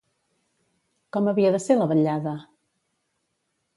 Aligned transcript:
Com 1.17 1.29
havia 1.33 1.51
de 1.57 1.59
ser 1.67 1.77
la 1.81 1.89
vetllada? 1.93 2.33